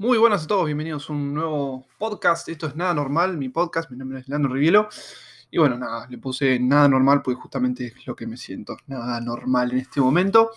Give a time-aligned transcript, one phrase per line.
[0.00, 2.48] Muy buenas a todos, bienvenidos a un nuevo podcast.
[2.48, 4.88] Esto es Nada Normal, mi podcast, mi nombre es Leandro Rivielo.
[5.50, 9.20] Y bueno, nada, le puse nada normal porque justamente es lo que me siento, nada
[9.20, 10.52] normal en este momento.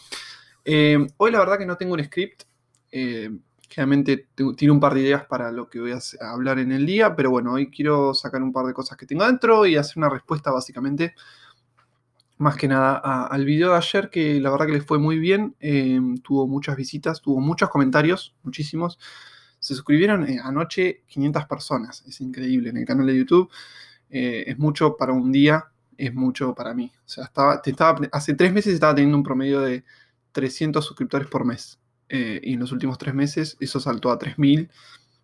[0.64, 2.44] Eh, hoy la verdad que no tengo un script,
[2.90, 3.32] eh,
[3.68, 4.29] generalmente
[4.61, 6.00] un par de ideas para lo que voy a
[6.32, 9.23] hablar en el día, pero bueno, hoy quiero sacar un par de cosas que tengo
[9.23, 11.16] adentro y hacer una respuesta básicamente
[12.38, 15.54] más que nada al video de ayer, que la verdad que les fue muy bien.
[15.60, 18.98] Eh, tuvo muchas visitas, tuvo muchos comentarios, muchísimos.
[19.64, 23.49] Se suscribieron eh, anoche 500 personas, es increíble en el canal de YouTube.
[24.09, 25.66] Eh, es mucho para un día,
[25.98, 26.91] es mucho para mí.
[27.05, 29.86] O sea, estaba, estaba, hace tres meses estaba teniendo un promedio de
[30.34, 31.80] 300 suscriptores por mes.
[32.09, 34.70] y en los últimos tres meses eso saltó a 3000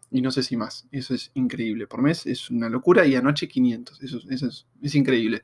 [0.09, 0.87] y no sé si más.
[0.90, 1.85] Eso es increíble.
[1.85, 4.01] Por mes es una locura y anoche 500.
[4.01, 4.20] Eso,
[4.81, 5.43] es, increíble.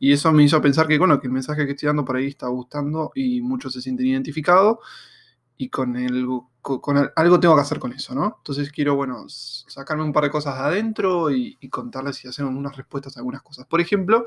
[0.00, 2.26] Y eso me hizo pensar que, bueno, que el mensaje que estoy dando por ahí
[2.26, 4.78] está gustando y muchos se sienten identificados
[5.56, 6.26] y con, el,
[6.60, 8.36] con, algo tengo que hacer con eso, ¿no?
[8.38, 12.76] Entonces quiero, bueno, sacarme un par de cosas de adentro y, contarles y hacer unas
[12.76, 13.66] respuestas a algunas cosas.
[13.66, 14.26] Por ejemplo,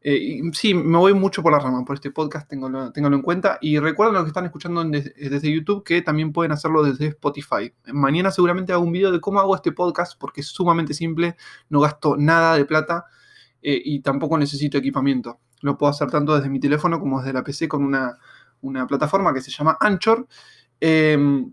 [0.00, 3.58] eh, sí, me voy mucho por la rama por este podcast, ténganlo, en cuenta.
[3.60, 7.72] Y recuerden los que están escuchando desde, YouTube que también pueden hacerlo desde Spotify.
[7.86, 11.36] Mañana seguramente hago un video de cómo hago este podcast porque es sumamente simple,
[11.68, 13.06] no gasto nada de plata
[13.62, 15.40] eh, y tampoco necesito equipamiento.
[15.62, 18.18] Lo puedo hacer tanto desde mi teléfono como desde la PC con una,
[18.88, 20.26] plataforma que se llama Anchor.
[20.80, 21.52] Em,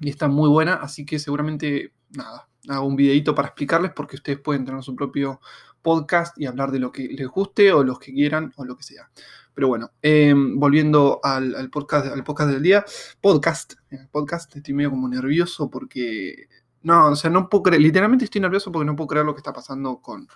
[0.00, 4.40] y está muy buena, así que seguramente, nada, hago un videito para explicarles porque ustedes
[4.40, 5.40] pueden tener su propio
[5.82, 8.82] podcast y hablar de lo que les guste o los que quieran o lo que
[8.82, 9.10] sea.
[9.54, 12.84] Pero bueno, em, volviendo al, podcast, al podcast del día,
[13.20, 13.74] podcast,
[14.10, 16.48] podcast, estoy medio como nervioso porque,
[16.82, 19.38] no, o sea, no puedo creer, literalmente estoy nervioso porque no puedo creer lo que
[19.38, 20.26] está pasando con,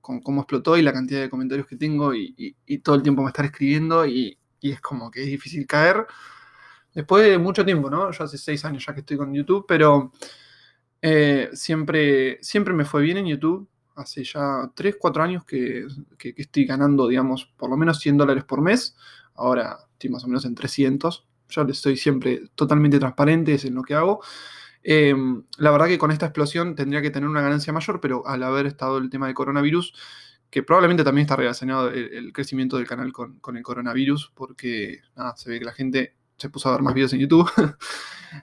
[0.00, 3.28] con cómo explotó y la cantidad de comentarios que tengo y, todo el tiempo me
[3.28, 6.06] estar escribiendo y, y, es como que es difícil caer.
[6.94, 8.10] Después de mucho tiempo, ¿no?
[8.10, 10.12] Yo hace seis años ya que estoy con YouTube, pero
[11.02, 15.86] eh, siempre, siempre me fue bien en YouTube hace ya 3, 4 años que,
[16.36, 18.96] estoy ganando, digamos, por lo menos 100 dólares por mes.
[19.34, 21.26] Ahora estoy más o menos en 300.
[21.48, 24.20] Yo estoy siempre totalmente transparente en lo que hago.
[24.82, 28.42] Em, la verdad que con esta explosión tendría que tener una ganancia mayor, pero al
[28.42, 29.94] haber estado el tema de coronavirus,
[30.54, 35.50] que probablemente también está relacionado el, crecimiento del canal con, el coronavirus, porque nada, se
[35.50, 37.50] ve que la gente se puso a ver más videos en YouTube.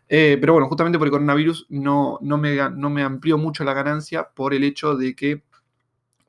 [0.08, 3.74] Eh, pero bueno, justamente por el coronavirus no, no, me, no me amplió mucho la
[3.74, 5.44] ganancia por el hecho de que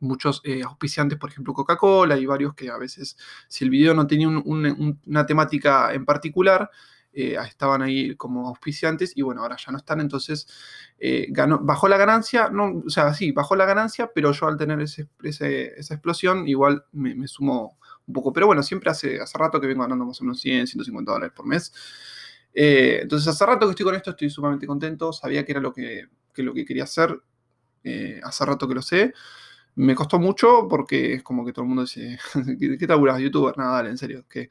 [0.00, 3.16] muchos eh, auspiciantes, por ejemplo Coca-Cola y varios que a veces,
[3.46, 6.68] si el video no tenía una temática en particular,
[7.12, 10.46] eh, estaban ahí como auspiciantes y bueno, ahora ya no están, entonces
[11.28, 14.80] ganó, bajó la ganancia, no, o sea, sí, bajó la ganancia, pero yo al tener
[14.80, 18.32] esa explosión igual me, sumo un poco.
[18.32, 21.32] Pero bueno, siempre hace, hace rato que vengo ganando más o menos 100, 150 dólares
[21.34, 21.72] por mes.
[22.54, 25.12] Eh, entonces, hace rato que estoy con esto, estoy sumamente contento.
[25.12, 27.20] Sabía que era lo que, lo que quería hacer.
[27.84, 29.12] Eh, hace rato que lo sé.
[29.74, 32.18] Me costó mucho porque es como que todo el mundo dice,
[32.60, 33.56] ¿qué, qué tabulas, youtuber?
[33.56, 34.24] Nada, dale, en serio.
[34.28, 34.50] que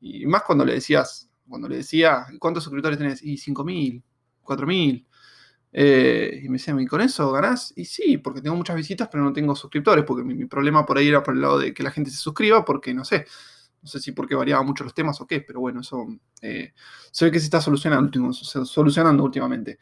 [0.00, 3.22] Y más cuando le decías, cuando le decía, ¿cuántos suscriptores tenés?
[3.22, 4.02] Y 5.000,
[4.42, 5.06] 4.000.
[5.72, 7.72] Eh, y me decían, ¿y con eso ganás?
[7.76, 11.08] Y sí, porque tengo muchas visitas, pero no tengo suscriptores, porque mi, problema por ahí
[11.08, 13.26] era por el lado de que la gente se suscriba, porque no sé,
[13.82, 16.06] no sé si porque variaba mucho los temas o qué, pero bueno, eso
[16.40, 16.72] eh,
[17.10, 19.78] se ve que se está solucionando, solucionando últimamente.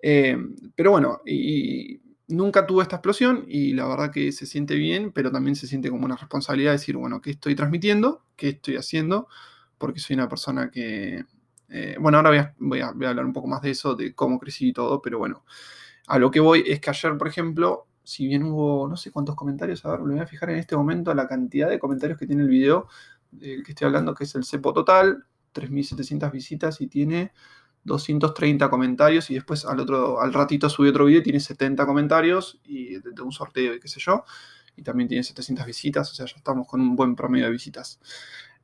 [0.00, 0.36] Eh,
[0.74, 5.30] pero bueno, y, nunca tuve esta explosión y la verdad que se siente bien, pero
[5.30, 8.24] también se siente como una responsabilidad decir, bueno, ¿qué estoy transmitiendo?
[8.36, 9.28] ¿Qué estoy haciendo?
[9.82, 11.24] Porque soy una persona que,
[11.68, 14.72] eh, bueno, ahora voy a, hablar un poco más de eso, de cómo crecí y
[14.72, 15.44] todo, pero bueno,
[16.06, 19.34] a lo que voy es que ayer, por ejemplo, si bien hubo no sé cuántos
[19.34, 22.28] comentarios, a ver, me voy a fijar en este momento la cantidad de comentarios que
[22.28, 22.86] tiene el video
[23.32, 27.32] del que estoy hablando, que es el CEPO total, 3.700 visitas y tiene
[27.82, 32.60] 230 comentarios y después al otro al ratito subí otro video y tiene 70 comentarios
[32.64, 34.24] y de, un sorteo y qué sé yo
[34.76, 38.00] y también tiene 700 visitas, o sea, ya estamos con un buen promedio de visitas.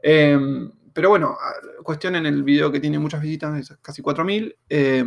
[0.00, 1.37] Em, pero bueno,
[1.82, 4.56] cuestión en el video que tiene muchas visitas, casi 4.000.
[4.69, 5.04] Eh,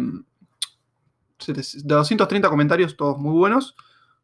[1.47, 3.75] de 230 comentarios, todos muy buenos.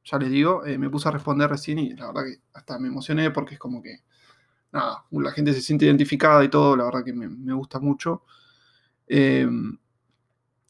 [0.03, 2.87] Ya les digo, eh, me puse a responder recién y la verdad que hasta me
[2.87, 4.03] emocioné porque es como que,
[4.71, 8.23] nada, la gente se siente identificada y todo, la verdad que me, gusta mucho.
[9.07, 9.49] Eh,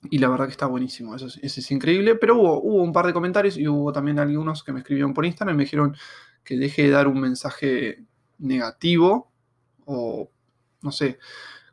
[0.10, 2.16] y la verdad que está buenísimo, eso es, increíble.
[2.16, 5.25] Pero hubo, hubo, un par de comentarios y hubo también algunos que me escribieron por
[5.25, 5.95] Instagram y me dijeron
[6.44, 8.06] que deje de dar un mensaje
[8.39, 9.31] negativo
[9.86, 10.31] o
[10.81, 11.19] no sé,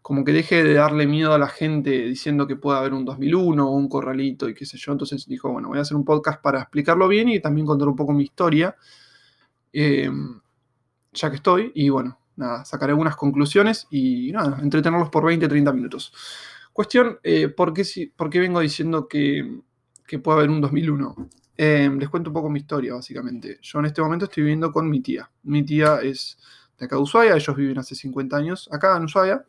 [0.04, 3.66] como que deje de darle miedo a la gente diciendo que puede haber un 2001
[3.66, 4.92] o un corralito y qué sé yo.
[4.92, 7.96] Entonces dijo, bueno, voy a hacer un podcast para explicarlo bien y también contar un
[7.96, 8.76] poco mi historia,
[9.72, 10.40] em,
[11.10, 11.72] ya que estoy.
[11.74, 16.12] Y bueno, nada, sacaré algunas conclusiones y nada, entretenerlos por 20, 30 minutos.
[16.70, 17.84] Cuestión, eh, ¿por, qué,
[18.14, 19.60] ¿por, qué, vengo diciendo que,
[20.06, 21.30] que puede haber un 2001?
[21.56, 23.58] Em, les cuento un poco mi historia, básicamente.
[23.62, 25.30] Yo en este momento estoy viviendo con mi tía.
[25.44, 26.36] Mi tía es
[26.79, 29.44] de acá de Ushuaia, ellos viven hace 50 años acá en Ushuaia.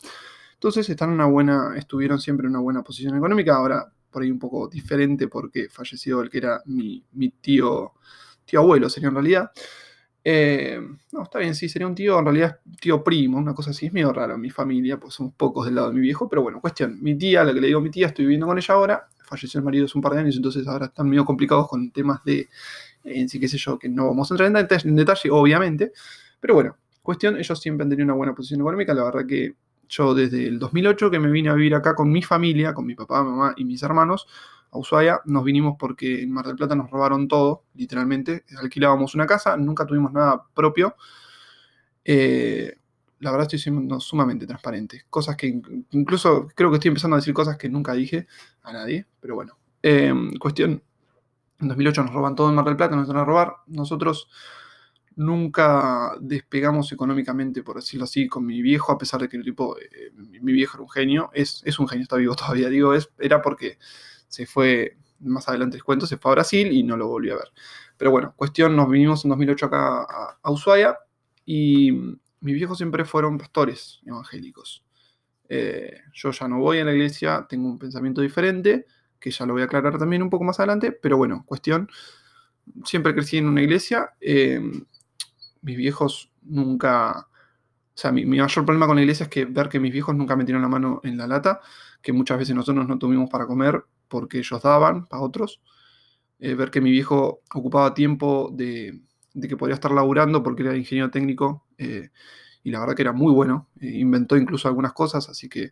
[0.54, 3.56] Entonces están en una buena, estuvieron siempre en una buena posición económica.
[3.56, 7.96] Ahora por ahí un poco diferente porque falleció el que era mi, mi tío,
[8.46, 9.52] tío abuelo, sería en realidad.
[10.24, 10.80] Eh,
[11.12, 13.94] no, está bien, sí, sería un tío, en realidad tío primo, una cosa así, es
[13.94, 16.98] medio raro mi familia, pues somos pocos del lado de mi viejo, pero bueno, cuestión,
[17.04, 19.66] mi tía, la que le digo mi tía, estoy viviendo con ella ahora, falleció el
[19.66, 22.48] marido hace un par de años, entonces ahora están medio complicados con temas de,
[23.04, 25.92] en sí, qué sé yo, que no vamos a entrar en detalle, obviamente,
[26.40, 29.56] pero bueno, cuestión, ellos siempre han tenido una buena posición económica, la verdad que
[29.88, 32.96] yo desde el 2008 que me vine a vivir acá con mi familia, con mi
[32.96, 34.28] papá, mamá y mis hermanos,
[34.72, 35.22] a Ushuaia.
[35.26, 38.46] Nos vinimos porque en Mar del Plata nos robaron todo, literalmente.
[38.62, 40.96] Alquilábamos una casa, nunca tuvimos nada propio.
[42.04, 42.76] Eh,
[43.20, 45.06] la verdad estoy siendo sumamente transparente.
[45.10, 45.62] Cosas que
[45.92, 48.28] incluso creo que estoy empezando a decir cosas que nunca dije
[48.64, 49.58] a nadie, pero bueno.
[49.82, 50.82] Em, cuestión,
[51.60, 53.56] en 2008 nos roban todo en Mar del Plata, nos van a robar.
[53.68, 54.30] Nosotros
[55.16, 59.78] nunca despegamos económicamente, por decirlo así, con mi viejo, a pesar de que el tipo,
[59.78, 61.30] eh, mi viejo era un genio.
[61.34, 63.78] Es, es un genio, está vivo todavía, digo, es, era porque
[64.28, 67.36] se fue, más adelante les cuento, se fue a Brasil y no lo volví a
[67.36, 67.52] ver.
[67.98, 70.98] Pero bueno, cuestión, nos vinimos en 2008 acá a, Ushuaia
[71.46, 74.84] y mis viejos siempre fueron pastores evangélicos.
[75.48, 78.86] Eh, yo ya no voy a la iglesia, tengo un pensamiento diferente,
[79.20, 81.90] que ya lo voy a aclarar también un poco más adelante, pero bueno, cuestión,
[82.84, 84.60] siempre crecí en una iglesia, eh,
[85.66, 87.28] mis viejos nunca...
[87.28, 90.36] O sea, mi, mayor problema con la iglesia es que ver que mis viejos nunca
[90.36, 91.62] metieron la mano en la lata,
[92.02, 95.62] que muchas veces nosotros no tuvimos para comer porque ellos daban para otros.
[96.40, 99.02] Eh, ver que mi viejo ocupaba tiempo de,
[99.42, 102.10] que podía estar laburando porque era ingeniero técnico eh,
[102.64, 103.70] y la verdad que era muy bueno.
[103.80, 105.72] Eh, inventó incluso algunas cosas, así que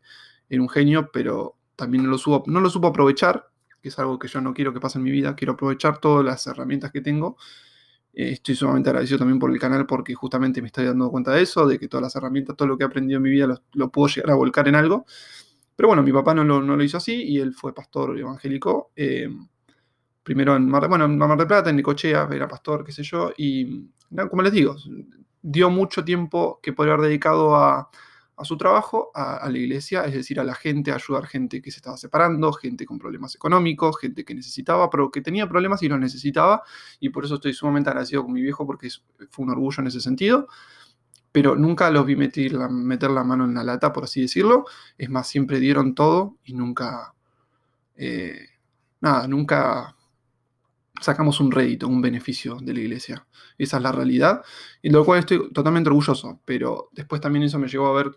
[0.50, 3.48] era un genio, pero también no lo, supo, no lo supo aprovechar,
[3.81, 5.36] que es algo que yo no quiero que pase en mi vida.
[5.36, 7.38] Quiero aprovechar todas las herramientas que tengo.
[8.13, 11.65] Estoy sumamente agradecido también por el canal porque justamente me estoy dando cuenta de eso,
[11.68, 14.07] de que todas las herramientas, todo lo que he aprendido en mi vida lo puedo
[14.07, 15.06] llegar a volcar en algo.
[15.75, 18.92] Pero bueno, mi papá no lo, hizo así y él fue pastor evangélico.
[18.95, 19.27] Eh,
[20.21, 23.31] primero en Mar, bueno, en Mar del Plata, en Nicochea, era pastor, qué sé yo.
[23.38, 23.89] Y
[24.30, 24.75] como les digo,
[25.42, 27.89] dio mucho tiempo que podría haber dedicado a,
[28.41, 31.77] su trabajo, a, la iglesia, es decir, a la gente, a ayudar gente que se
[31.77, 36.00] estaba separando, gente con problemas económicos, gente que necesitaba, pero que tenía problemas y los
[36.00, 36.63] necesitaba.
[37.00, 38.89] Y por eso estoy sumamente agradecido con mi viejo porque
[39.30, 40.47] fue un orgullo en ese sentido
[41.33, 44.65] pero nunca los vi meter la, meter la mano en la lata, por así decirlo.
[45.00, 47.15] Es más, siempre dieron todo y nunca,
[47.95, 48.50] eh,
[49.01, 49.95] nada, nunca
[51.04, 53.28] sacamos un rédito, un beneficio de la iglesia.
[53.58, 54.42] Esa es la realidad,
[54.82, 58.12] y de lo cual estoy totalmente orgulloso, pero después también eso me llevó a ver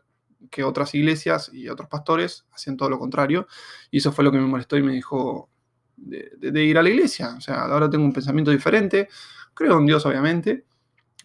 [0.51, 3.47] que otras iglesias y otros pastores hacían todo lo contrario,
[3.91, 5.51] y eso fue lo que me molestó y me dijo
[5.97, 7.35] de, de ir a la iglesia.
[7.37, 9.09] O sea, ahora tengo un pensamiento diferente,
[9.55, 10.67] creo en Dios obviamente,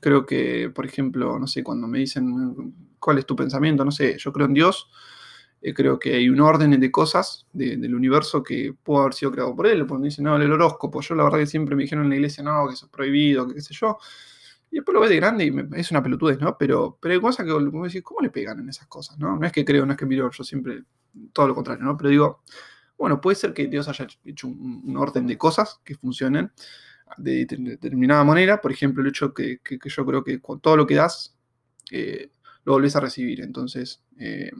[0.01, 4.17] Creo que, por ejemplo, no sé, cuando me dicen cuál es tu pensamiento, no sé,
[4.17, 4.89] yo creo en Dios,
[5.61, 9.55] eh, creo que hay un orden de cosas del universo que pudo haber sido creado
[9.55, 9.85] por él.
[9.87, 12.43] Cuando dicen, no, el horóscopo, yo la verdad que siempre me dijeron en la iglesia,
[12.43, 13.97] no, que eso es prohibido, que qué sé yo.
[14.71, 16.57] Y después lo ves de grande y es una pelotudez, ¿no?
[16.57, 19.37] Pero, pero hay cosas que, como decir, ¿cómo le pegan en esas cosas, no?
[19.37, 20.83] No es que creo, no es que miro, yo siempre,
[21.33, 21.97] todo lo contrario, ¿no?
[21.97, 22.43] Pero digo,
[22.97, 26.51] bueno, puede ser que Dios haya hecho un orden de cosas que funcionen
[27.17, 28.61] de, determinada manera.
[28.61, 31.35] Por ejemplo, el hecho que, que, yo creo que con todo lo que das,
[31.91, 32.31] eh,
[32.63, 33.41] lo volvés a recibir.
[33.41, 34.51] Entonces, eh,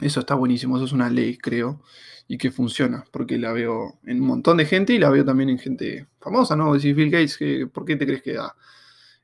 [0.00, 0.76] eso está buenísimo.
[0.76, 1.82] Eso es una ley, creo,
[2.28, 5.50] y que funciona, porque la veo en un montón de gente y la veo también
[5.50, 6.72] en gente famosa, ¿no?
[6.74, 7.38] Decís Bill Gates,
[7.72, 8.54] ¿por qué te crees que da?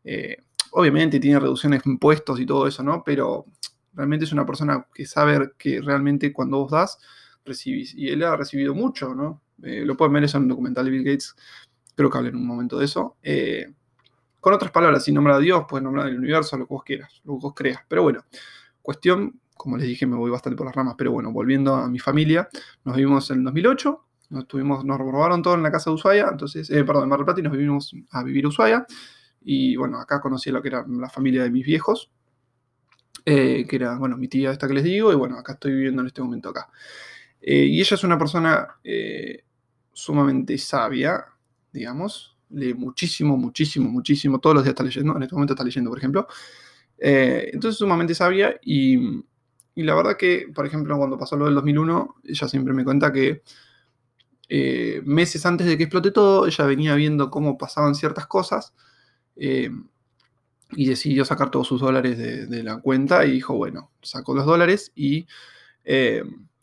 [0.05, 0.39] Eh,
[0.73, 3.03] obviamente tiene reducciones en impuestos y todo eso, ¿no?
[3.05, 3.47] Pero
[3.95, 6.99] realmente es una persona que sabe que realmente cuando vos das,
[7.45, 7.95] recibís.
[7.95, 9.43] Y él ha recibido mucho, ¿no?
[9.59, 11.35] lo pueden ver eso en un documental de Bill Gates
[11.97, 13.17] Creo que hablé en un momento de eso.
[13.23, 13.73] Eh,
[14.39, 17.23] con otras palabras, si nombra a Dios, puedes nombrar el universo, lo que vos quieras,
[17.25, 17.81] lo que vos creas.
[17.89, 18.23] Pero bueno,
[18.83, 21.99] cuestión, como les dije, me voy bastante por las ramas, pero bueno, volviendo a mi
[21.99, 22.49] familia,
[22.85, 26.29] nos vivimos en el 2008, nos, tuvimos, nos robaron todo en la casa de Ushuaia,
[26.31, 28.87] entonces, eh, perdón, en Mar del Plata y nos vivimos a vivir a Ushuaia.
[29.43, 32.13] Y bueno, acá conocí lo que era la familia de mis viejos,
[33.25, 36.01] eh, que era, bueno, mi tía esta que les digo, y bueno, acá estoy viviendo
[36.01, 36.71] en este momento acá.
[37.41, 38.69] y ella es una persona
[39.93, 41.25] sumamente sabia,
[41.73, 45.91] digamos, lee muchísimo, muchísimo, muchísimo, todos los días está leyendo, en este momento está leyendo,
[45.91, 46.29] por ejemplo.
[46.99, 49.25] Eh, entonces, sumamente sabia y,
[49.77, 53.13] y, la verdad que, por ejemplo, cuando pasó lo del 2001, ella siempre me cuenta
[53.13, 53.43] que
[54.49, 58.75] eh, meses antes de que explote todo, ella venía viendo cómo pasaban ciertas cosas
[59.37, 59.71] eh,
[60.73, 64.93] y decidió sacar todos sus dólares de, la cuenta y dijo, bueno, sacó los dólares
[64.97, 65.27] y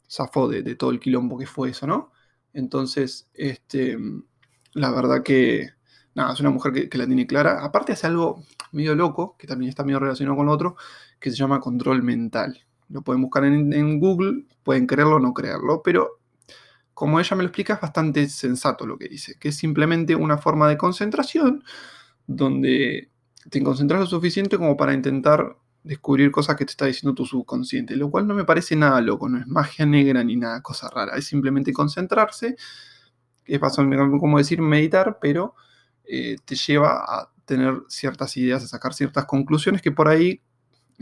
[0.09, 2.11] zafó de, todo el quilombo que fue eso, ¿no?
[2.53, 3.97] Entonces, este,
[4.73, 5.71] la verdad que,
[6.15, 7.63] nada, es una mujer que, la tiene clara.
[7.63, 10.75] Aparte hace algo medio loco, que también está medio relacionado con lo otro,
[11.19, 12.65] que se llama control mental.
[12.93, 16.19] Lo pueden buscar en, Google, pueden creerlo o no creerlo, pero
[16.93, 20.37] como ella me lo explica, es bastante sensato lo que dice, que es simplemente una
[20.37, 21.63] forma de concentración
[22.27, 23.09] donde
[23.49, 27.95] te concentras lo suficiente como para intentar descubrir cosas que te está diciendo tu subconsciente,
[27.95, 31.17] lo cual no me parece nada loco, no es magia negra ni nada cosa rara,
[31.17, 32.55] es simplemente concentrarse,
[33.43, 33.59] es
[34.19, 35.55] como decir meditar, pero
[36.05, 40.41] eh, te lleva a tener ciertas ideas, a sacar ciertas conclusiones que por ahí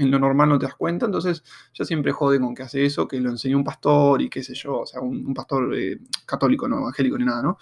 [0.04, 1.44] en lo normal no te das cuenta, entonces
[1.74, 4.54] yo siempre jode con que hace eso, que lo enseñó un pastor y qué sé
[4.54, 7.58] yo, o sea, un, pastor eh, católico, no evangélico ni nada, ¿no?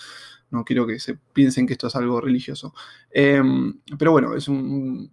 [0.52, 2.74] No quiero que se piensen que esto es algo religioso.
[3.12, 5.12] Em, pero bueno, es un,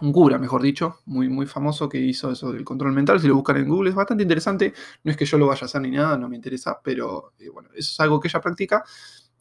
[0.00, 3.20] un cura, mejor dicho, muy, muy famoso que hizo eso del control mental.
[3.20, 4.72] Si lo buscan en Google es bastante interesante.
[5.04, 7.48] No es que yo lo vaya a hacer ni nada, no me interesa, pero eh,
[7.48, 8.84] bueno, eso es algo que ella practica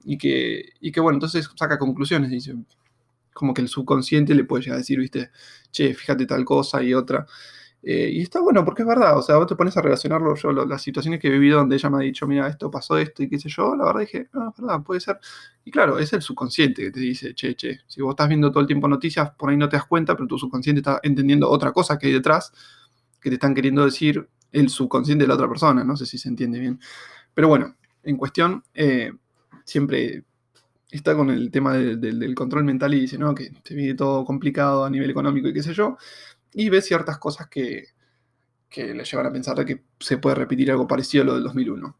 [0.03, 2.29] y que, y que, bueno, entonces saca conclusiones.
[2.31, 2.55] Dice,
[3.37, 5.29] como que el subconsciente le puede llegar a decir, viste,
[5.71, 7.27] che, fíjate tal cosa y otra.
[7.83, 10.51] Eh, y está bueno porque es verdad, o sea, vos te pones a relacionarlo, yo
[10.51, 13.29] las situaciones que he vivido donde ella me ha dicho, mira, esto pasó esto y
[13.29, 15.19] qué sé yo, la verdad dije, no, es verdad, puede ser.
[15.63, 18.61] Y claro, es el subconsciente que te dice, che, che, si vos estás viendo todo
[18.61, 21.71] el tiempo noticias, por ahí no te das cuenta, pero tu subconsciente está entendiendo otra
[21.71, 22.51] cosa que hay detrás,
[23.21, 26.29] que te están queriendo decir el subconsciente de la otra persona, no sé si se
[26.29, 26.79] entiende bien.
[27.35, 29.11] Pero bueno, en cuestión, eh,
[29.63, 30.23] siempre
[30.89, 34.85] está con el tema del control mental y dice, no, que te viene todo complicado
[34.85, 35.97] a nivel económico y qué sé yo
[36.53, 37.85] y ve ciertas cosas que,
[38.75, 41.97] le llevan a pensar de que se puede repetir algo parecido a lo del 2001.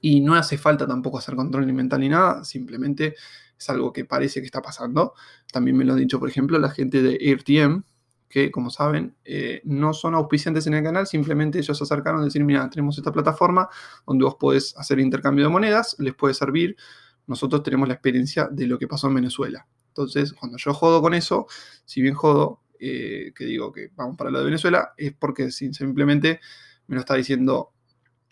[0.00, 3.14] Y no hace falta tampoco hacer control mental ni nada, simplemente
[3.58, 5.14] es algo que parece que está pasando.
[5.50, 7.84] También me lo han dicho, por ejemplo, la gente de AirTM,
[8.28, 12.24] que como saben, eh, no son auspiciantes en el canal, simplemente ellos se acercaron a
[12.24, 13.68] decir, mira, tenemos esta plataforma
[14.06, 16.76] donde vos podés hacer intercambio de monedas, les puede servir.
[17.26, 19.66] Nosotros tenemos la experiencia de lo que pasó en Venezuela.
[19.88, 21.46] Entonces, cuando yo jodo con eso,
[21.84, 26.40] si bien jodo, eh, que digo que vamos para lo de Venezuela, es porque simplemente
[26.86, 27.70] me lo está diciendo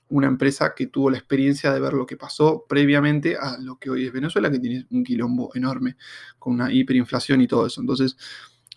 [0.08, 3.88] una empresa que tuvo la experiencia de ver lo que pasó previamente a lo que
[3.88, 5.96] hoy es Venezuela, que tiene un quilombo enorme,
[6.38, 7.80] con una hiperinflación y todo eso.
[7.80, 8.16] Entonces,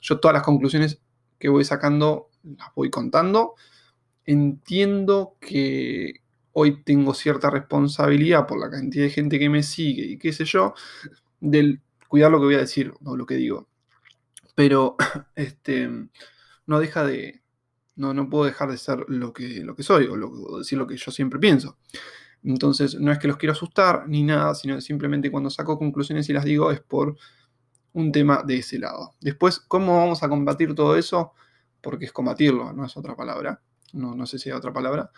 [0.01, 1.01] yo todas las conclusiones
[1.38, 3.55] que voy sacando las voy contando.
[4.25, 6.22] Entiendo que
[6.57, 10.45] hoy tengo cierta responsabilidad por la cantidad de gente que me sigue y qué sé
[10.45, 10.74] yo,
[11.39, 13.67] del cuidar lo que voy a decir o lo que digo
[14.55, 14.95] pero
[15.35, 15.89] este,
[16.65, 17.43] no deja de,
[17.95, 20.97] no, no puedo dejar de ser lo que, lo que soy o, decir lo que
[20.97, 21.77] yo siempre pienso.
[22.43, 26.33] Entonces, no es que los quiero asustar ni nada, sino simplemente cuando saco conclusiones y
[26.33, 27.17] las digo es por
[27.93, 29.15] un tema de ese lado.
[29.19, 31.33] Después, ¿cómo vamos a combatir todo eso?
[31.81, 33.62] Porque es combatirlo, no es otra palabra.
[33.93, 35.12] No, no sé si hay otra palabra.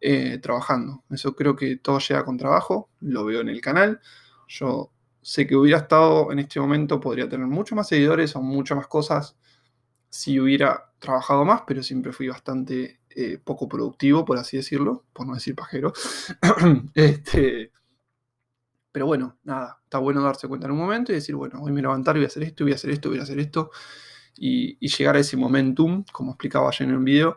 [0.00, 1.02] Eh, trabajando.
[1.10, 2.90] Eso creo que todo llega con trabajo.
[3.00, 4.00] Lo veo en el canal.
[4.46, 8.76] Yo sé que hubiera estado en este momento, podría tener mucho más seguidores o muchas
[8.76, 9.36] más cosas
[10.08, 15.26] si hubiera trabajado más, pero siempre fui bastante eh, poco productivo, por así decirlo, por
[15.26, 15.92] no decir pajero.
[16.94, 17.72] este,
[18.92, 21.74] pero bueno, nada, está bueno darse cuenta en un momento y decir, bueno, voy a
[21.74, 23.70] levantar, voy a hacer esto, voy a hacer esto, voy a hacer esto,
[24.36, 27.36] y, llegar a ese momentum, como explicaba ayer en el video,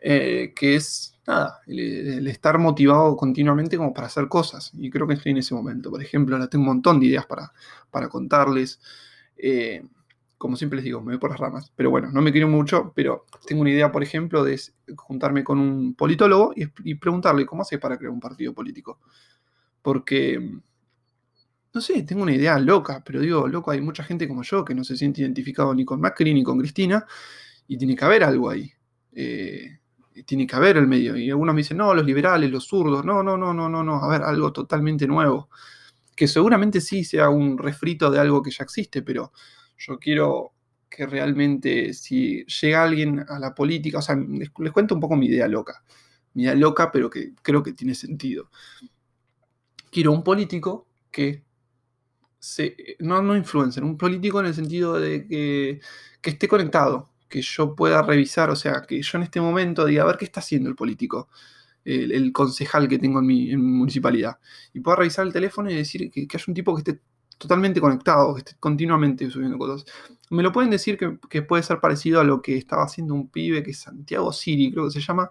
[0.00, 4.72] eh, que es nada, el, estar motivado continuamente como para hacer cosas.
[4.74, 5.90] Y creo que estoy en ese momento.
[5.90, 7.52] Por ejemplo, ahora tengo un montón de ideas para,
[7.90, 8.80] para contarles.
[9.36, 9.82] Eh,
[10.38, 11.72] como siempre les digo, me voy por las ramas.
[11.76, 14.58] Pero bueno, no me quiero mucho, pero tengo una idea, por ejemplo, de
[14.96, 19.00] juntarme con un politólogo y, preguntarle cómo hace para crear un partido político.
[19.82, 20.60] Porque,
[21.74, 24.74] no sé, tengo una idea loca, pero digo, loco, hay mucha gente como yo que
[24.74, 27.04] no se siente identificado ni con Macri ni con Cristina
[27.66, 28.72] y tiene que haber algo ahí.
[29.12, 29.78] Eh,
[30.24, 31.16] tiene que haber el medio.
[31.16, 34.02] Y algunos me dicen, no, los liberales, los zurdos, no, no, no, no, no, no,
[34.02, 35.48] a ver, algo totalmente nuevo.
[36.16, 39.32] Que seguramente sí sea un refrito de algo que ya existe, pero
[39.78, 40.52] yo quiero
[40.88, 45.26] que realmente si llega alguien a la política, o sea, les, cuento un poco mi
[45.26, 45.84] idea loca.
[46.34, 48.50] Mi idea loca, pero que creo que tiene sentido.
[49.90, 51.44] Quiero un político que
[52.38, 55.80] se, no, no influencer, un político en el sentido de que,
[56.20, 60.02] que esté conectado, que yo pueda revisar, o sea, que yo en este momento diga,
[60.02, 61.28] a ver qué está haciendo el político,
[61.84, 64.38] el, concejal que tengo en mi, municipalidad,
[64.74, 67.00] y pueda revisar el teléfono y decir que, haya un tipo que esté
[67.38, 69.84] totalmente conectado, que esté continuamente subiendo cosas.
[70.30, 73.62] Me lo pueden decir que, puede ser parecido a lo que estaba haciendo un pibe
[73.62, 75.30] que es Santiago Siri, creo que se llama,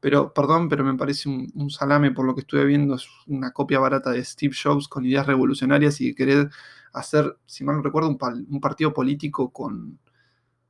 [0.00, 3.78] pero perdón, pero me parece un, salame por lo que estuve viendo, es una copia
[3.78, 6.50] barata de Steve Jobs con ideas revolucionarias y querer
[6.92, 9.98] hacer, si mal no recuerdo, un partido político con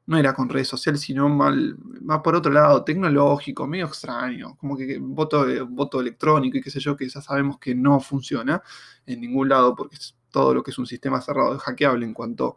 [0.06, 4.76] no era con redes sociales, sino mal, más por otro lado, tecnológico, medio extraño, como
[4.76, 8.62] que voto, voto electrónico y qué sé yo, que ya sabemos que no funciona
[9.06, 9.96] en ningún lado porque
[10.30, 12.56] todo lo que es un sistema cerrado es hackeable en cuanto...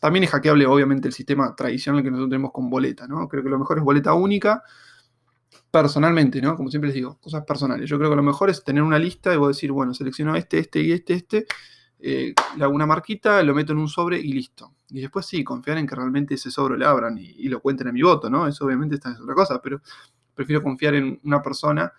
[0.00, 3.26] También es hackeable, obviamente, el sistema tradicional que nosotros tenemos con boleta, ¿no?
[3.28, 4.62] Creo que lo mejor es boleta única,
[5.70, 6.56] personalmente, ¿no?
[6.56, 7.88] Como siempre les digo, cosas personales.
[7.88, 10.36] Yo creo que lo mejor es tener una lista y voy a decir, bueno, selecciono
[10.36, 11.46] este, este y este, este,
[11.98, 14.74] eh, le hago una marquita, lo meto en un sobre y listo.
[14.90, 17.92] Y después sí, confiar en que realmente ese sobre lo abran y, lo cuenten a
[17.92, 18.46] mi voto, ¿no?
[18.46, 19.80] Eso obviamente está es otra cosa, pero
[20.34, 21.92] prefiero confiar en una persona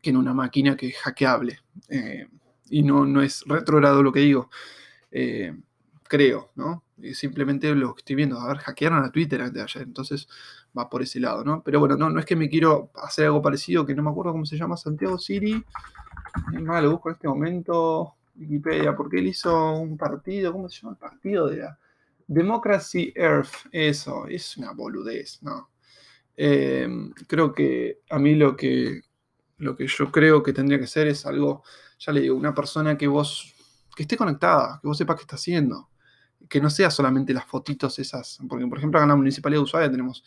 [0.00, 1.60] que en una máquina que es hackeable.
[1.88, 2.26] Eh,
[2.70, 4.50] y no, no es retrogrado lo que digo.
[5.10, 5.54] Eh,
[6.08, 6.84] creo, ¿no?
[7.14, 10.28] simplemente lo que estoy viendo, a ver, hackearon a Twitter de ayer, entonces
[10.76, 11.62] va por ese lado, ¿no?
[11.64, 14.32] Pero bueno, no, no es que me quiero hacer algo parecido, que no me acuerdo
[14.32, 15.64] cómo se llama, Santiago Siri,
[16.60, 20.92] más lo busco en este momento, Wikipedia, porque él hizo un partido, ¿cómo se llama
[20.92, 21.48] el partido?
[21.48, 21.78] De la
[22.26, 25.70] Democracy Earth, eso, es una boludez, ¿no?
[26.36, 26.88] Eh,
[27.26, 29.02] creo que a mí lo que,
[29.58, 31.62] lo que yo creo que tendría que ser es algo,
[31.98, 33.54] ya le digo, una persona que vos,
[33.94, 35.90] que esté conectada, que vos sepas qué está haciendo,
[36.48, 39.64] que no sea solamente las fotitos esas, porque por ejemplo acá en la Municipalidad de
[39.64, 40.24] Ushuaia tenemos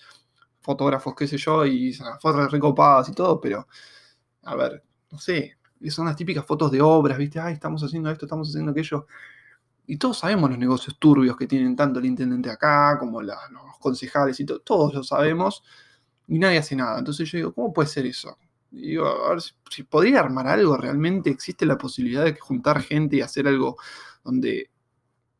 [0.61, 3.67] fotógrafos, qué sé yo, y fotos recopadas y todo, pero,
[4.43, 5.57] a ver, no sé,
[5.89, 7.39] son las típicas fotos de obras, ¿viste?
[7.39, 9.07] Ay, estamos haciendo esto, estamos haciendo aquello.
[9.87, 13.37] Y todos sabemos los negocios turbios que tienen tanto el intendente acá como los
[13.79, 15.63] concejales y todo, todos lo sabemos
[16.27, 16.97] y nadie hace nada.
[16.99, 18.37] Entonces yo digo, ¿cómo puede ser eso?
[18.71, 23.17] Y digo, a ver, si, podría armar algo, realmente existe la posibilidad de juntar gente
[23.17, 23.77] y hacer algo
[24.23, 24.71] donde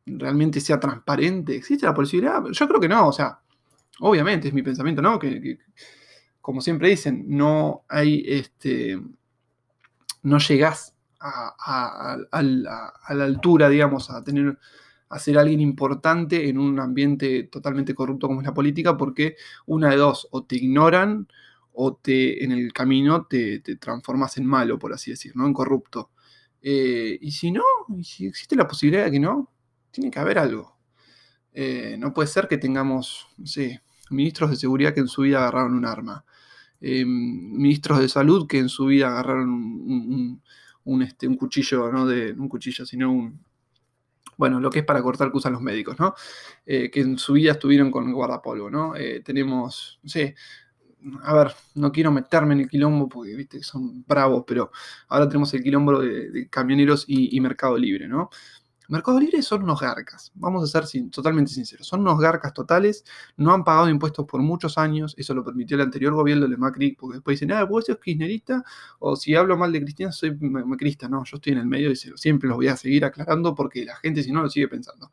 [0.06, 1.56] realmente sea transparente.
[1.56, 2.42] ¿Existe la posibilidad?
[2.52, 3.40] Yo creo que no, o sea,
[4.00, 5.18] obviamente es mi pensamiento, ¿no?
[5.18, 5.58] que
[6.40, 9.00] como siempre dicen, no hay este
[10.26, 14.58] no llegás a, la altura, digamos, a tener
[15.08, 19.90] a ser alguien importante en un ambiente totalmente corrupto como es la política, porque una
[19.90, 21.28] de dos, o te ignoran
[21.72, 25.46] o te en el camino te, transformas en malo, por así decir, ¿no?
[25.46, 26.10] En corrupto.
[26.60, 27.62] Eh, y si no,
[27.96, 29.52] y si existe la posibilidad de que no,
[29.92, 30.76] tiene que haber algo.
[31.52, 35.38] Eh, no puede ser que tengamos, no sé, ministros de seguridad que en su vida
[35.38, 36.24] agarraron un arma.
[36.88, 39.50] Em, ministros de salud que en su vida agarraron
[40.84, 43.44] un, este, cuchillo, no de un cuchillo, sino un,
[44.36, 46.14] bueno, lo que es para cortar que usan los médicos, ¿no?
[46.64, 48.94] Eh, que en su vida estuvieron con guardapolvo, ¿no?
[48.94, 50.36] Eh, tenemos, no sé,
[51.24, 54.70] a ver, no quiero meterme en el quilombo porque, viste, son bravos, pero
[55.08, 58.30] ahora tenemos el quilombo de, camioneros y, Mercado Libre, ¿no?
[58.88, 63.04] Mercado Libre son unos garcas, vamos a ser totalmente sinceros, son unos garcas totales,
[63.36, 66.92] no han pagado impuestos por muchos años, eso lo permitió el anterior gobierno de Macri,
[66.92, 68.64] porque después dicen, ah, vos sos kirchnerista,
[68.98, 71.96] o si hablo mal de Cristina soy macrista, no, yo estoy en el medio y
[71.96, 75.10] siempre los voy a seguir aclarando porque la gente si no lo sigue pensando.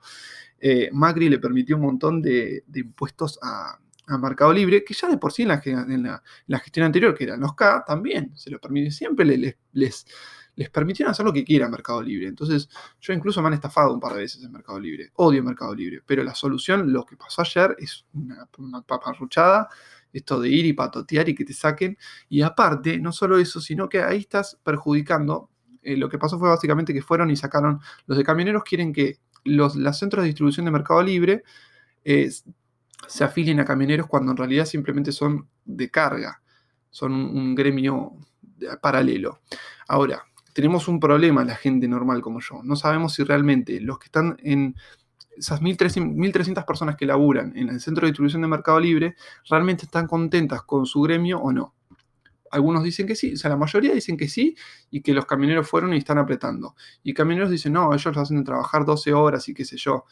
[0.59, 3.79] Eh, Macri le permitió un montón de, impuestos a,
[4.19, 7.85] Mercado Libre, que ya de por sí en la, gestión anterior, que eran los K,
[7.87, 10.05] también se lo permite, siempre les, les
[10.55, 12.27] les permitieron hacer lo que quieran Mercado Libre.
[12.27, 12.69] Entonces,
[13.01, 15.11] yo incluso me han estafado un par de veces en Mercado Libre.
[15.15, 16.01] Odio Mercado Libre.
[16.05, 19.69] Pero la solución, lo que pasó ayer, es una, una paparruchada.
[20.11, 21.97] Esto de ir y patotear y que te saquen.
[22.29, 25.49] Y aparte, no solo eso, sino que ahí estás perjudicando.
[25.81, 27.79] Eh, lo que pasó fue básicamente que fueron y sacaron.
[28.05, 31.43] Los de camioneros quieren que los, centros de distribución de Mercado Libre
[32.03, 32.31] eh,
[33.07, 36.41] se afilien a camioneros cuando en realidad simplemente son de carga.
[36.91, 38.13] Son un gremio
[38.81, 39.41] paralelo.
[39.87, 42.61] Ahora, tenemos un problema la gente normal como yo.
[42.63, 44.75] No sabemos si realmente los que están en
[45.35, 49.15] esas 1.300 personas que laburan en el centro de distribución de Mercado Libre
[49.49, 51.73] realmente están contentas con su gremio o no.
[52.51, 54.55] Algunos dicen que sí, o sea, la mayoría dicen que sí
[54.91, 56.75] y que los camioneros fueron y están apretando.
[57.01, 60.05] Y camioneros dicen, no, ellos lo hacen trabajar 12 horas y qué sé yo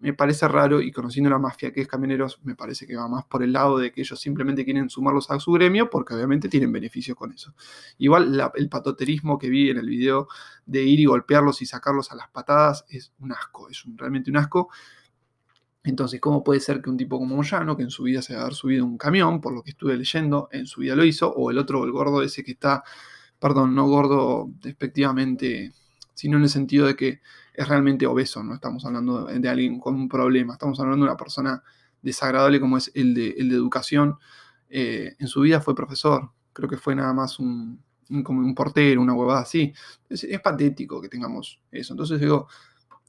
[0.00, 3.24] me parece raro y conociendo la mafia que es Camioneros, me parece que va más
[3.24, 6.72] por el lado de que ellos simplemente quieren sumarlos a su gremio porque obviamente tienen
[6.72, 7.54] beneficios con eso.
[7.98, 10.28] Igual el patoterismo que vi en el video
[10.66, 14.36] de ir y golpearlos y sacarlos a las patadas es un asco, es realmente un
[14.36, 14.68] asco.
[15.84, 18.40] Entonces, ¿cómo puede ser que un tipo como Moyano, que en su vida se va
[18.40, 21.32] a haber subido un camión, por lo que estuve leyendo, en su vida lo hizo,
[21.32, 22.84] o el otro, el gordo ese que está,
[23.38, 25.72] perdón, no gordo despectivamente,
[26.14, 27.20] sino en el sentido de que
[27.58, 31.16] es realmente obeso, no estamos hablando de alguien con un problema, estamos hablando de una
[31.16, 31.60] persona
[32.00, 34.16] desagradable como es el de, el de educación.
[34.70, 37.82] Eh, en su vida fue profesor, creo que fue nada más un,
[38.22, 39.74] como un portero, una huevada así.
[40.08, 41.94] Es, patético que tengamos eso.
[41.94, 42.46] Entonces digo,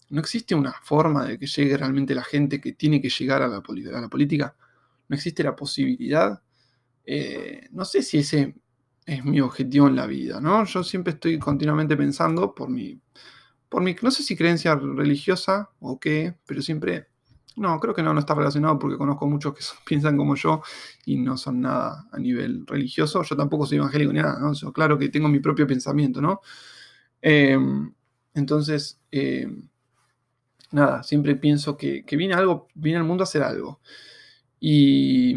[0.09, 3.47] no existe una forma de que llegue realmente la gente que tiene que llegar a
[3.47, 4.55] la, a la política.
[5.07, 6.41] No existe la posibilidad.
[7.05, 8.55] Eh, no sé si ese
[9.05, 10.65] es mi objetivo en la vida, ¿no?
[10.65, 12.99] Yo siempre estoy continuamente pensando por mi
[13.69, 17.07] por mi, no sé si creencia religiosa o qué, pero siempre
[17.55, 20.61] No, creo que no, no está relacionado porque conozco muchos que piensan como yo
[21.05, 23.23] y no son nada a nivel religioso.
[23.23, 24.73] Yo tampoco soy evangélico ni nada, ¿no?
[24.73, 26.41] Claro que tengo mi propio pensamiento, ¿no?
[27.21, 27.93] Em,
[28.33, 29.69] entonces, em,
[30.71, 33.81] nada, siempre pienso que, viene algo, viene al mundo a hacer algo.
[34.59, 35.35] Y,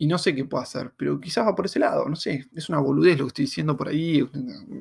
[0.00, 2.70] y no sé qué puedo hacer, pero quizás va por ese lado, no sé, es
[2.70, 4.26] una boludez lo que estoy diciendo por ahí,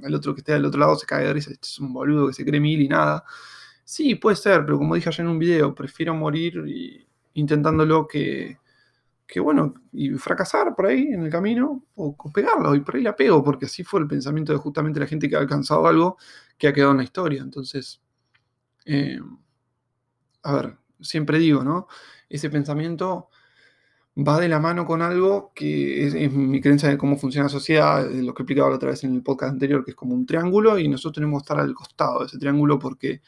[0.02, 2.34] el otro que esté del otro lado se cae de risa, es un boludo que
[2.34, 3.26] se cree mil y nada.
[3.84, 8.60] Sí, puede ser, pero como dije ayer en un video, prefiero morir intentándolo que,
[9.28, 13.18] que, bueno, y fracasar por ahí en el camino o, pegarlo, y por ahí la
[13.18, 16.18] pego, porque así fue el pensamiento de justamente la gente que ha alcanzado algo
[16.58, 17.42] que ha quedado en la historia.
[17.42, 18.02] Entonces,
[18.86, 19.20] eh,
[20.44, 21.90] a ver, siempre digo, ¿no?
[22.30, 23.30] Ese pensamiento
[24.24, 28.10] va de la mano con algo que es, mi creencia de cómo funciona la sociedad,
[28.10, 30.80] lo que explicaba la otra vez en el podcast anterior, que es como un triángulo,
[30.80, 33.22] y nosotros tenemos que estar al costado de ese triángulo porque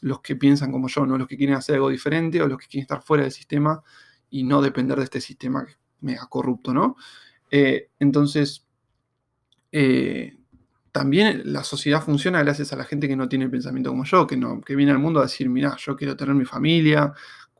[0.00, 2.66] los que piensan como yo, no los que quieren hacer algo diferente o los que
[2.66, 3.82] quieren estar fuera del sistema
[4.30, 6.96] y no depender de este sistema que es mega corrupto, ¿no?
[7.50, 8.66] Eh, entonces,
[9.72, 10.36] eh,
[10.92, 14.36] también la sociedad funciona gracias a la gente que no tiene pensamiento como yo, que,
[14.36, 17.12] no, que viene al mundo a decir, mira, yo quiero tener mi familia,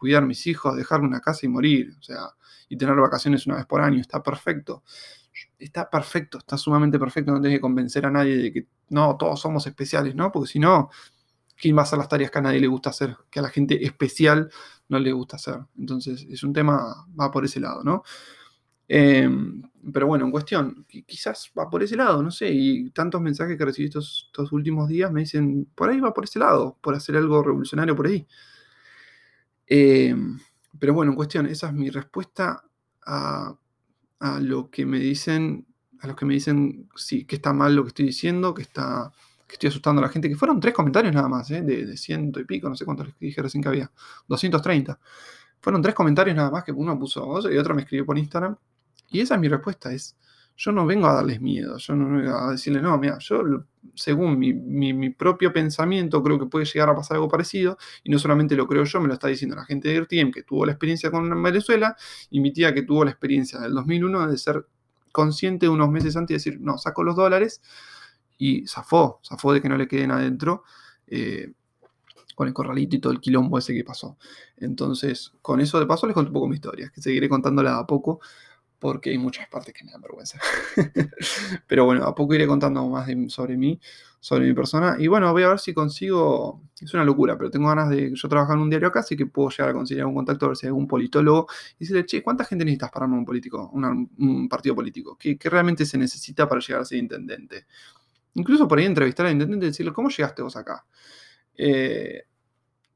[0.04, 2.28] cuidar mis hijos, dejarme una casa y morir, o sea,
[2.68, 4.82] y tener vacaciones una vez por año, está perfecto.
[5.58, 9.40] Está perfecto, está sumamente perfecto, no tienes que convencer a nadie de que no, todos
[9.40, 10.30] somos especiales, ¿no?
[10.30, 10.90] Porque si no,
[11.56, 13.48] quién va a hacer las tareas que a nadie le gusta hacer, que a la
[13.48, 14.50] gente especial
[14.90, 15.58] no le gusta hacer.
[15.78, 18.02] Entonces, es un tema, va por ese lado, ¿no?
[18.86, 23.56] Em, pero bueno, en cuestión, quizás va por ese lado, no sé, y tantos mensajes
[23.56, 27.16] que recibí estos, últimos días me dicen, por ahí va por ese lado, por hacer
[27.16, 28.26] algo revolucionario por ahí.
[29.66, 30.38] Em,
[30.78, 32.62] pero bueno, en cuestión, esa es mi respuesta
[33.06, 33.54] a,
[34.20, 35.66] a, lo que me dicen,
[36.00, 39.12] a los que me dicen sí, que está mal lo que estoy diciendo, que está
[39.46, 41.62] que estoy asustando a la gente, que fueron tres comentarios nada más, ¿eh?
[41.62, 43.90] de, ciento y pico, no sé cuántos les dije recién que había,
[44.26, 44.98] 230.
[45.60, 48.56] Fueron tres comentarios nada más que uno puso y otro me escribió por Instagram.
[49.08, 50.16] Y esa es mi respuesta, es,
[50.56, 53.42] yo no vengo a darles miedo, yo no vengo a decirles, no, mira, yo
[53.94, 58.54] según mi, propio pensamiento creo que puede llegar a pasar algo parecido, y no solamente
[58.54, 61.10] lo creo yo, me lo está diciendo la gente de RTM que tuvo la experiencia
[61.10, 61.96] con Venezuela,
[62.30, 64.66] y mi tía que tuvo la experiencia del 2001 de ser
[65.12, 67.60] consciente unos meses antes y decir, no, saco los dólares,
[68.38, 70.64] y zafó, zafó de que no le queden adentro
[71.06, 71.52] eh,
[72.34, 74.18] con el corralito y todo el quilombo ese que pasó.
[74.56, 77.86] Entonces, con eso de paso les cuento un poco mi historia, que seguiré contándola a
[77.86, 78.20] poco
[78.78, 80.38] porque hay muchas partes que me dan vergüenza.
[81.66, 83.80] Pero bueno, a poco iré contando más sobre mí,
[84.20, 84.96] sobre mi persona.
[84.98, 88.28] Y bueno, voy a ver si consigo, es una locura, pero tengo ganas de, yo
[88.28, 90.56] trabajo en un diario acá, así que puedo llegar a conseguir algún contacto, a ver
[90.56, 91.46] si hay algún politólogo,
[91.78, 95.16] y decirle, che, ¿cuánta gente necesitas para armar un político, un partido político?
[95.18, 97.66] ¿Qué, ¿Qué realmente se necesita para llegar a ser intendente?
[98.34, 100.84] Incluso por ahí entrevistar al intendente y decirle, ¿cómo llegaste vos acá?
[101.56, 102.24] Eh,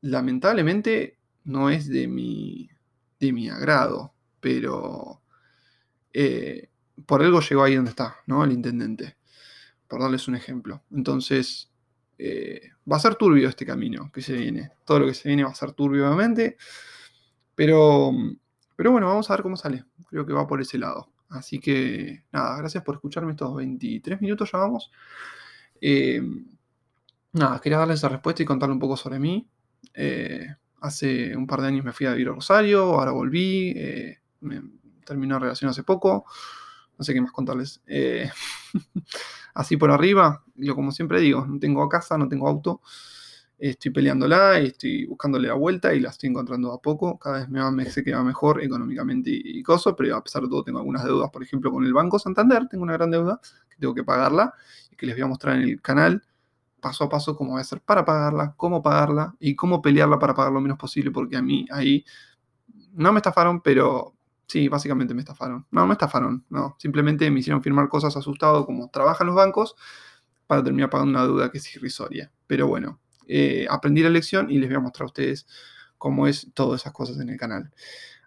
[0.02, 2.68] lamentablemente no es de mi,
[3.20, 5.22] de mi agrado, pero
[6.12, 6.70] eh,
[7.06, 8.44] por algo llegó ahí donde está, ¿no?
[8.44, 9.16] El intendente,
[9.86, 10.82] por darles un ejemplo.
[10.90, 11.70] Entonces,
[12.18, 14.72] eh, va a ser turbio este camino que se viene.
[14.84, 16.56] Todo lo que se viene va a ser turbio, obviamente.
[17.54, 18.12] Pero,
[18.76, 19.84] pero bueno, vamos a ver cómo sale.
[20.08, 21.10] Creo que va por ese lado.
[21.28, 24.90] Así que nada, gracias por escucharme estos 23 minutos ya vamos.
[25.80, 26.22] Eh,
[27.32, 29.48] nada, quería darles esa respuesta y contarle un poco sobre mí.
[30.80, 33.74] Hace un par de años me fui a vivir a Rosario, ahora volví,
[35.08, 36.24] terminó la relación hace poco,
[36.96, 37.82] no sé qué más contarles.
[39.54, 42.80] así por arriba, yo como siempre digo, no tengo casa, no tengo auto
[43.58, 47.18] estoy peleándola y estoy buscándole la vuelta y la estoy encontrando a poco.
[47.18, 50.42] Cada vez me, va, me sé que va mejor económicamente y, cosas, pero a pesar
[50.42, 51.30] de todo tengo algunas deudas.
[51.30, 54.54] Por ejemplo, con el Banco Santander tengo una gran deuda que tengo que pagarla
[54.90, 56.22] y que les voy a mostrar en el canal
[56.80, 60.34] paso a paso cómo voy a hacer para pagarla, cómo pagarla y cómo pelearla para
[60.34, 62.04] pagar lo menos posible, porque a mí ahí
[62.92, 64.14] no me estafaron, pero
[64.48, 65.66] sí, básicamente me estafaron.
[65.70, 66.74] No, me estafaron, no.
[66.78, 69.76] Simplemente me hicieron firmar cosas asustado como trabajan los bancos
[70.46, 72.32] para terminar pagando una deuda que es irrisoria.
[72.46, 75.46] Pero bueno, eh, aprendí la lección y les voy a mostrar a ustedes
[75.98, 77.70] cómo es todas esas cosas en el canal.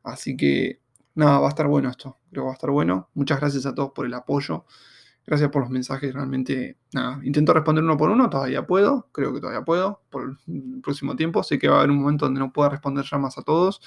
[0.03, 0.79] Así que
[1.15, 3.10] nada, va a estar bueno esto, creo que va a estar bueno.
[3.15, 4.65] Muchas gracias a todos por el apoyo.
[5.25, 9.39] Gracias por los mensajes, realmente, nada, intento responder uno por uno, todavía puedo, creo que
[9.39, 12.51] todavía puedo, por el próximo tiempo, sé que va a haber un momento donde no
[12.51, 13.81] pueda responder ya más a todos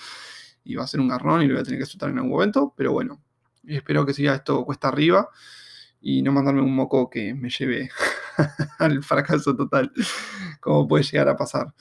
[0.64, 2.33] y va a ser un garrón y lo voy a tener que soltar en algún
[2.33, 3.20] momento, pero bueno,
[3.66, 5.29] espero que siga esto cuesta arriba
[6.00, 7.90] y no mandarme un moco que me lleve
[8.79, 9.92] al fracaso total,
[10.61, 11.74] como puede llegar a pasar.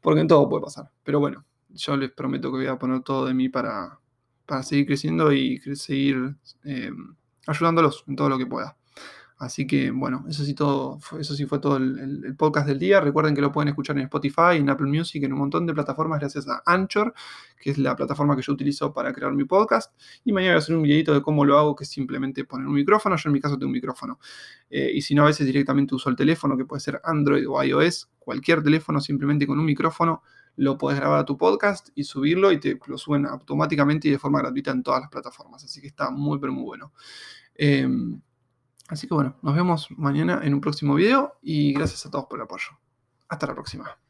[0.00, 0.90] Porque en todo puede pasar.
[1.02, 3.98] Pero bueno, yo les prometo que voy a poner todo de mí para,
[4.46, 6.90] para seguir creciendo y seguir eh,
[7.46, 8.76] ayudándolos en todo lo que pueda.
[9.44, 13.00] Así que bueno, eso sí, todo, eso sí fue todo el, podcast del día.
[13.00, 16.18] Recuerden que lo pueden escuchar en Spotify, en Apple Music, en un montón de plataformas
[16.18, 17.14] gracias a Anchor,
[17.60, 19.94] que es la plataforma que yo utilizo para crear mi podcast.
[20.24, 22.66] Y mañana voy a hacer un videito de cómo lo hago, que es simplemente poner
[22.66, 23.16] un micrófono.
[23.16, 24.18] Yo en mi caso tengo un micrófono.
[24.70, 27.62] Eh, y si no, a veces directamente uso el teléfono, que puede ser Android o
[27.62, 28.10] iOS.
[28.18, 30.22] Cualquier teléfono simplemente con un micrófono
[30.56, 34.18] lo puedes grabar a tu podcast y subirlo y te lo suben automáticamente y de
[34.18, 35.64] forma gratuita en todas las plataformas.
[35.64, 36.92] Así que está muy, pero muy bueno.
[37.54, 38.20] Em,
[38.88, 42.38] así que bueno, nos vemos mañana en un próximo video y gracias a todos por
[42.38, 42.68] el apoyo.
[43.28, 44.03] Hasta la próxima.